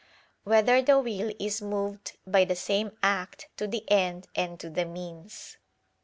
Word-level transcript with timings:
3] 0.45 0.51
Whether 0.51 0.81
the 0.81 0.97
Will 0.99 1.31
Is 1.37 1.61
Moved 1.61 2.13
by 2.25 2.43
the 2.43 2.55
Same 2.55 2.89
Act 3.03 3.49
to 3.57 3.67
the 3.67 3.83
End 3.91 4.27
and 4.33 4.59
to 4.59 4.67
the 4.71 4.85
Means? 4.85 5.57